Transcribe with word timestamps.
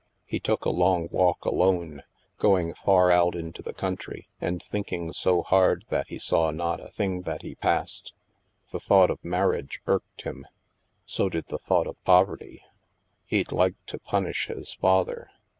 He 0.25 0.39
took 0.39 0.65
a 0.65 0.71
long 0.71 1.09
walk 1.11 1.45
alone, 1.45 2.01
going 2.39 2.73
far 2.73 3.11
out 3.11 3.35
into 3.35 3.61
the 3.61 3.71
country, 3.71 4.29
and 4.39 4.59
thinking 4.63 5.13
so 5.13 5.43
hard 5.43 5.85
that 5.89 6.07
he 6.07 6.17
saw 6.17 6.49
not 6.49 6.79
a 6.79 6.87
thing 6.87 7.21
that 7.21 7.43
he 7.43 7.53
passed. 7.53 8.11
The 8.71 8.79
thought 8.79 9.11
of 9.11 9.23
marriage 9.23 9.79
irked 9.85 10.23
him. 10.23 10.47
So 11.05 11.29
did 11.29 11.49
the 11.49 11.59
thought 11.59 11.85
of 11.85 12.03
poverty. 12.03 12.63
He'd 13.27 13.51
like 13.51 13.75
to 13.85 13.99
punish 13.99 14.47
his 14.47 14.73
father. 14.73 15.29